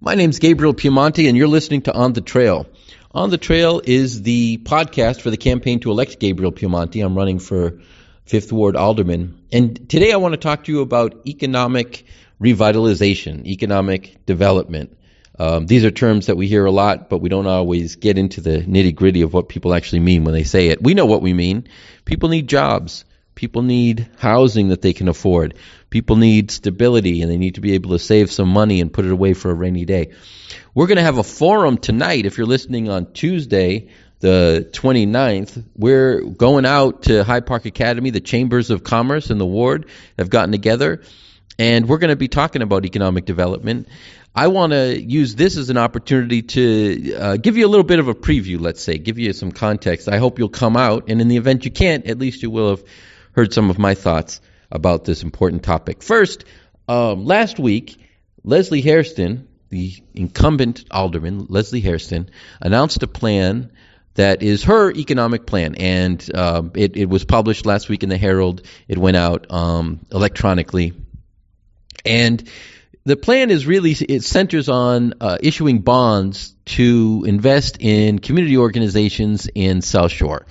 [0.00, 2.68] My name's Gabriel Piemonte, and you're listening to On the Trail.
[3.10, 7.04] On the Trail is the podcast for the campaign to elect Gabriel Piemonte.
[7.04, 7.80] I'm running for
[8.24, 9.42] Fifth Ward Alderman.
[9.50, 12.04] And today I want to talk to you about economic
[12.40, 14.96] revitalization, economic development.
[15.36, 18.40] Um, these are terms that we hear a lot, but we don't always get into
[18.40, 20.80] the nitty gritty of what people actually mean when they say it.
[20.80, 21.66] We know what we mean.
[22.04, 23.04] People need jobs.
[23.38, 25.54] People need housing that they can afford.
[25.90, 29.04] People need stability and they need to be able to save some money and put
[29.04, 30.10] it away for a rainy day.
[30.74, 32.26] We're going to have a forum tonight.
[32.26, 38.10] If you're listening on Tuesday, the 29th, we're going out to Hyde Park Academy.
[38.10, 39.86] The Chambers of Commerce and the Ward
[40.18, 41.02] have gotten together
[41.60, 43.88] and we're going to be talking about economic development.
[44.34, 47.98] I want to use this as an opportunity to uh, give you a little bit
[47.98, 50.08] of a preview, let's say, give you some context.
[50.08, 52.70] I hope you'll come out, and in the event you can't, at least you will
[52.70, 52.84] have
[53.38, 56.02] heard some of my thoughts about this important topic.
[56.02, 56.44] First,
[56.88, 57.96] um, last week,
[58.42, 62.30] Leslie Hairston, the incumbent alderman, Leslie Hairston,
[62.60, 63.70] announced a plan
[64.14, 68.18] that is her economic plan, and uh, it, it, was published last week in the
[68.18, 68.62] Herald.
[68.88, 70.94] It went out um, electronically,
[72.04, 72.42] and
[73.04, 79.48] the plan is really it centers on uh, issuing bonds to invest in community organizations
[79.54, 80.44] in South Shore.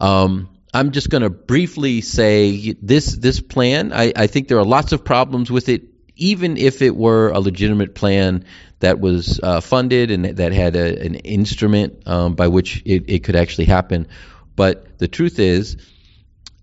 [0.00, 3.92] Um, I'm just going to briefly say this this plan.
[3.92, 5.84] I, I think there are lots of problems with it,
[6.16, 8.44] even if it were a legitimate plan
[8.80, 13.24] that was uh, funded and that had a, an instrument um, by which it, it,
[13.24, 14.08] could actually happen.
[14.56, 15.76] But the truth is,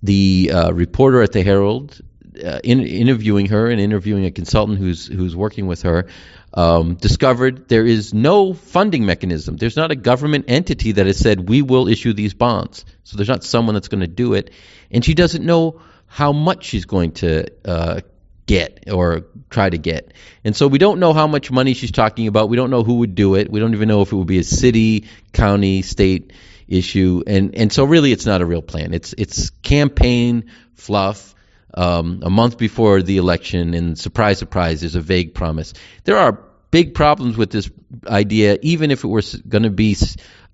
[0.03, 2.01] the uh, reporter at the Herald,
[2.43, 6.07] uh, in, interviewing her and interviewing a consultant who's who's working with her,
[6.53, 9.57] um, discovered there is no funding mechanism.
[9.57, 12.85] There's not a government entity that has said we will issue these bonds.
[13.03, 14.51] So there's not someone that's going to do it,
[14.89, 18.01] and she doesn't know how much she's going to uh,
[18.45, 20.13] get or try to get.
[20.43, 22.49] And so we don't know how much money she's talking about.
[22.49, 23.49] We don't know who would do it.
[23.49, 26.33] We don't even know if it would be a city, county, state
[26.67, 27.23] issue.
[27.27, 28.93] And and so really, it's not a real plan.
[28.93, 31.35] It's it's campaign fluff
[31.73, 35.73] um, a month before the election, and surprise, surprise, there's a vague promise.
[36.03, 37.69] There are big problems with this
[38.07, 39.95] idea, even if it were going to be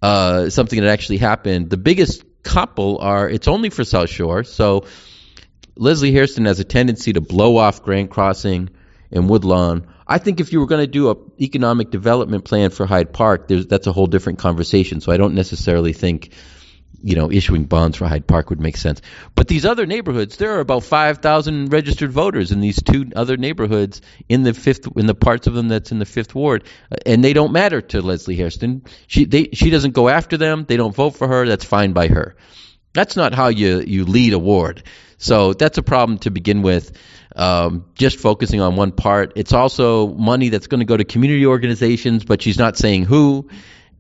[0.02, 1.70] uh, something that actually happened.
[1.70, 4.86] The biggest couple are it's only for South Shore, so
[5.76, 8.70] Leslie Hairston has a tendency to blow off Grand Crossing
[9.12, 9.88] and Woodlawn.
[10.08, 13.48] I think if you were going to do an economic development plan for Hyde Park,
[13.48, 15.02] that's a whole different conversation.
[15.02, 16.32] So I don't necessarily think
[17.02, 19.02] you know, issuing bonds for Hyde Park would make sense.
[19.36, 24.02] But these other neighborhoods, there are about 5,000 registered voters in these two other neighborhoods
[24.28, 26.64] in the fifth, in the parts of them that's in the fifth ward,
[27.06, 28.84] and they don't matter to Leslie Hairston.
[29.08, 30.66] She, they, she doesn't go after them.
[30.68, 31.48] They don't vote for her.
[31.48, 32.36] That's fine by her.
[32.94, 34.84] That's not how you, you lead a ward.
[35.18, 36.98] So that's a problem to begin with.
[37.36, 39.34] Um, just focusing on one part.
[39.36, 43.48] It's also money that's going to go to community organizations, but she's not saying who.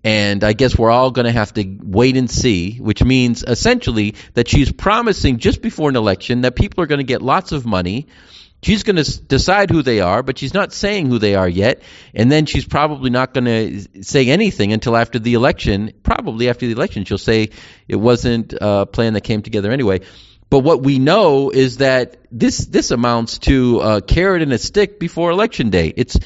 [0.03, 4.15] And I guess we're all going to have to wait and see, which means essentially
[4.35, 7.65] that she's promising just before an election that people are going to get lots of
[7.65, 8.07] money.
[8.63, 11.83] She's going to decide who they are, but she's not saying who they are yet.
[12.15, 15.93] And then she's probably not going to say anything until after the election.
[16.03, 17.49] Probably after the election, she'll say
[17.87, 20.01] it wasn't a plan that came together anyway.
[20.49, 24.99] But what we know is that this this amounts to a carrot and a stick
[24.99, 25.93] before election day.
[25.95, 26.17] It's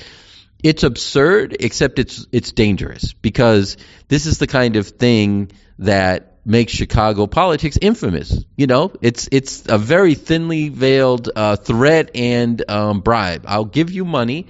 [0.63, 3.77] it's absurd, except it's it's dangerous because
[4.07, 8.43] this is the kind of thing that makes Chicago politics infamous.
[8.55, 13.45] You know, it's it's a very thinly veiled uh, threat and um, bribe.
[13.47, 14.47] I'll give you money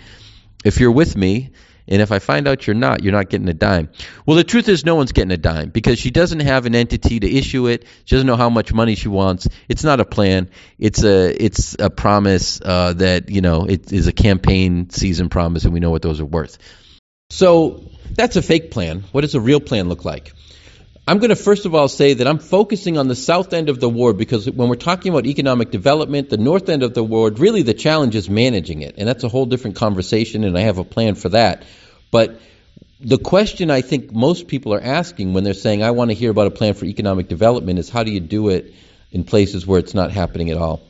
[0.64, 1.52] if you're with me,
[1.92, 3.90] and if I find out you're not, you're not getting a dime.
[4.26, 7.20] Well, the truth is, no one's getting a dime because she doesn't have an entity
[7.20, 7.86] to issue it.
[8.06, 9.50] She doesn't know how much money she wants.
[9.68, 10.50] It's not a plan.
[10.80, 15.66] It's a it's a promise uh, that you know it is a campaign season promise,
[15.66, 16.58] and we know what those are worth.
[17.30, 19.04] So that's a fake plan.
[19.12, 20.34] What does a real plan look like?
[21.12, 23.82] I'm going to first of all say that I'm focusing on the south end of
[23.82, 27.38] the ward because when we're talking about economic development, the north end of the ward,
[27.38, 28.96] really the challenge is managing it.
[28.98, 31.64] And that's a whole different conversation, and I have a plan for that.
[32.12, 32.40] But
[33.02, 36.32] the question I think most people are asking when they're saying, I want to hear
[36.32, 38.74] about a plan for economic development is how do you do it
[39.12, 40.82] in places where it's not happening at all?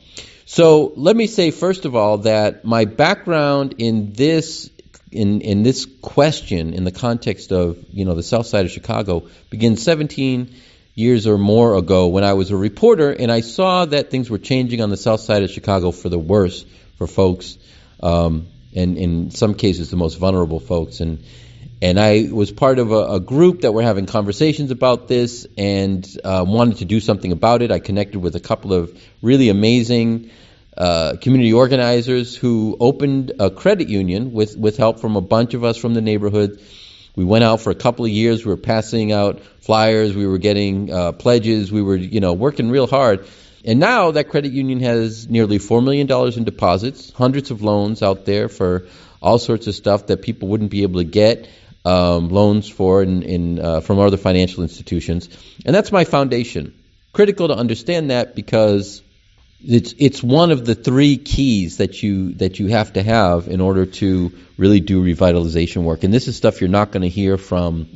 [0.44, 4.70] So let me say, first of all, that my background in this
[5.12, 9.28] in in this question in the context of you know the South Side of Chicago
[9.50, 10.54] begins 17
[10.94, 14.38] years or more ago when I was a reporter and I saw that things were
[14.38, 16.64] changing on the South Side of Chicago for the worse
[16.96, 17.58] for folks,
[18.02, 21.24] um, and in some cases the most vulnerable folks and.
[21.80, 26.08] And I was part of a, a group that were having conversations about this and
[26.22, 27.72] uh, wanted to do something about it.
[27.72, 30.30] I connected with a couple of really amazing
[30.76, 35.64] uh, community organizers who opened a credit union with, with help from a bunch of
[35.64, 36.60] us from the neighborhood.
[37.14, 38.44] We went out for a couple of years.
[38.44, 40.14] We were passing out flyers.
[40.14, 41.70] We were getting uh, pledges.
[41.70, 43.26] We were, you know, working real hard.
[43.64, 48.24] And now that credit union has nearly $4 million in deposits, hundreds of loans out
[48.24, 48.86] there for
[49.20, 51.48] all sorts of stuff that people wouldn't be able to get
[51.84, 55.28] um, loans for in, in uh, from other financial institutions.
[55.64, 56.74] And that's my foundation.
[57.12, 59.02] Critical to understand that because
[59.64, 63.60] it's it's one of the three keys that you that you have to have in
[63.60, 66.04] order to really do revitalization work.
[66.04, 67.88] And this is stuff you're not going to hear from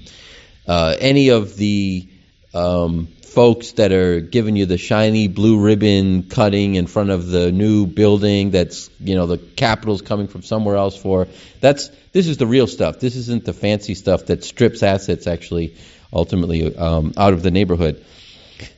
[0.67, 2.09] uh, any of the
[2.55, 7.51] um, folks that are giving you the shiny blue ribbon cutting in front of the
[7.51, 8.51] new building.
[8.51, 11.27] That's you know the capital's coming from somewhere else for.
[11.61, 13.01] That's this is the real stuff.
[13.01, 15.77] This isn't the fancy stuff that strips assets actually
[16.13, 18.05] ultimately um, out of the neighborhood.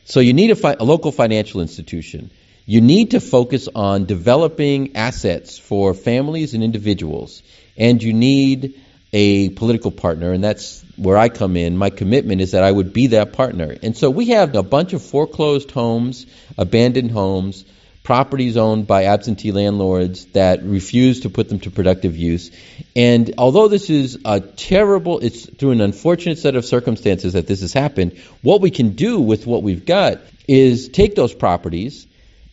[0.05, 2.31] So you need a, fi- a local financial institution
[2.69, 7.43] you need to focus on developing assets for families and individuals,
[7.79, 8.79] and you need
[9.11, 11.79] a political partner, and that's where I come in.
[11.79, 13.75] My commitment is that I would be that partner.
[13.83, 16.27] And so we have a bunch of foreclosed homes,
[16.59, 17.65] abandoned homes,
[18.03, 22.51] properties owned by absentee landlords that refuse to put them to productive use.
[22.95, 27.63] And although this is a terrible, it's through an unfortunate set of circumstances that this
[27.63, 32.07] has happened, what we can do with what we've got is take those properties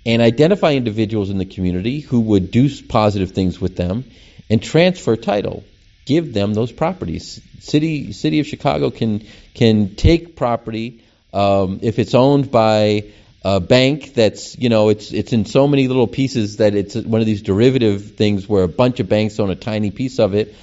[0.05, 4.05] and identify individuals in the community who would do positive things with them
[4.49, 5.63] and transfer title.
[6.05, 7.41] Give them those properties.
[7.59, 9.25] City City of Chicago can
[9.55, 11.01] can take property
[11.33, 13.05] um, if it's owned by
[13.43, 17.21] a bank that's you know it's it's in so many little pieces that it's one
[17.21, 20.55] of these derivative things where a bunch of banks own a tiny piece of it,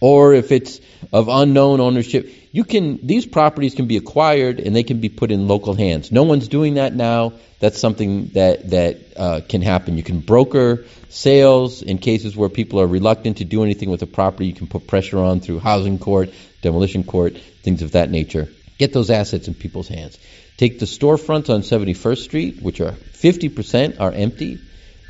[0.00, 0.80] or if it's
[1.12, 5.30] of unknown ownership you can these properties can be acquired and they can be put
[5.30, 6.10] in local hands.
[6.10, 7.34] No one's doing that now.
[7.60, 9.98] That's something that that uh, can happen.
[9.98, 14.06] You can broker sales in cases where people are reluctant to do anything with a
[14.06, 14.46] property.
[14.46, 16.30] You can put pressure on through housing court,
[16.62, 18.48] demolition court, things of that nature.
[18.78, 20.18] Get those assets in people's hands.
[20.56, 24.60] Take the storefronts on 71st Street, which are 50% are empty.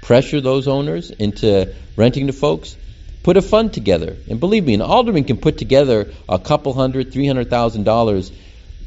[0.03, 2.77] Pressure those owners into renting to folks
[3.27, 4.17] put a fund together.
[4.31, 8.31] And believe me, an alderman can put together a couple hundred, three hundred thousand dollars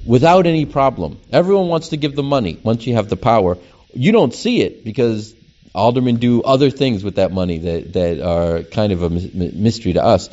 [0.05, 1.19] without any problem.
[1.29, 3.57] Everyone wants to give the money once you have the power.
[3.93, 5.35] You don't see it because
[5.75, 10.03] aldermen do other things with that money that, that are kind of a mystery to
[10.05, 10.29] us.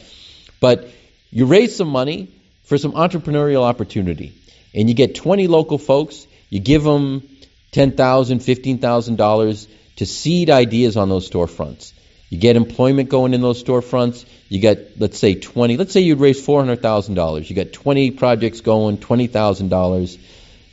[0.61, 0.89] But
[1.33, 2.31] you raise some money
[2.63, 4.41] for some entrepreneurial opportunity,
[4.73, 7.29] and you get 20 local folks, you give them
[7.73, 11.93] $10,000, $15,000 to seed ideas on those storefronts.
[12.29, 14.25] You get employment going in those storefronts.
[14.49, 15.77] You get, let's say, 20.
[15.77, 17.49] Let's say you'd raise $400,000.
[17.49, 20.19] You got 20 projects going, $20,000.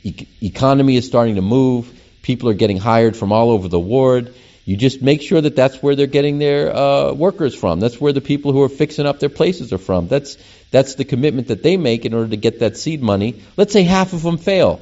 [0.02, 1.92] E- economy is starting to move.
[2.22, 4.34] People are getting hired from all over the ward.
[4.64, 7.80] You just make sure that that's where they're getting their uh, workers from.
[7.80, 10.08] That's where the people who are fixing up their places are from.
[10.08, 10.38] That's
[10.70, 13.42] that's the commitment that they make in order to get that seed money.
[13.58, 14.80] Let's say half of them fail.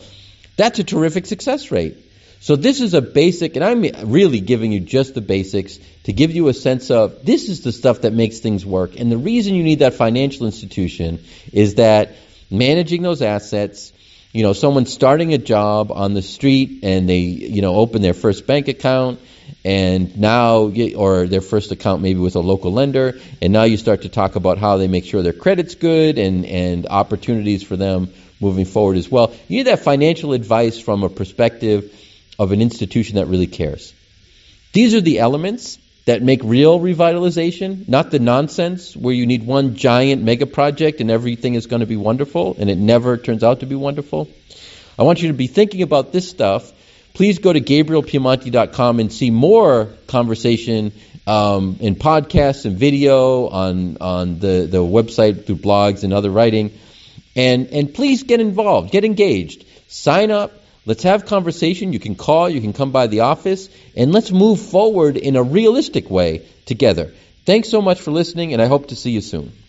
[0.57, 1.97] That's a terrific success rate.
[2.43, 6.33] So this is a basic, and I'm really giving you just the basics to give
[6.33, 8.99] you a sense of this is the stuff that makes things work.
[8.99, 11.23] And the reason you need that financial institution
[11.53, 12.17] is that
[12.51, 13.93] managing those assets,
[14.33, 18.13] you know, someone starting a job on the street and they, you know, open their
[18.13, 19.21] first bank account
[19.65, 24.03] and now, or their first account maybe with a local lender, and now you start
[24.03, 28.13] to talk about how they make sure their credit's good and, and opportunities for them
[28.41, 29.33] moving forward as well.
[29.47, 31.97] You need that financial advice from a perspective
[32.39, 33.95] of an institution that really cares.
[34.73, 39.77] These are the elements that make real revitalization, not the nonsense where you need one
[39.77, 43.61] giant mega project and everything is going to be wonderful and it never turns out
[43.61, 44.29] to be wonderful.
[44.99, 46.73] I want you to be thinking about this stuff.
[47.15, 50.93] Please go to GabrielPiemonte.com and see more conversation
[51.27, 56.73] um, in podcasts and video on on the, the website through blogs and other writing.
[57.37, 60.53] And and please get involved, get engaged, sign up,
[60.85, 61.93] Let's have conversation.
[61.93, 65.43] You can call, you can come by the office, and let's move forward in a
[65.43, 67.13] realistic way together.
[67.45, 69.53] Thanks so much for listening, and I hope to see you soon.